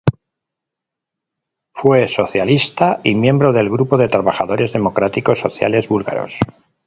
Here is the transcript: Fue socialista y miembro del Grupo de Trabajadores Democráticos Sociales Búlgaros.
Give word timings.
Fue 1.75 2.07
socialista 2.07 3.01
y 3.03 3.13
miembro 3.13 3.53
del 3.53 3.69
Grupo 3.69 3.97
de 3.97 4.07
Trabajadores 4.09 4.73
Democráticos 4.73 5.37
Sociales 5.37 5.89
Búlgaros. 5.89 6.39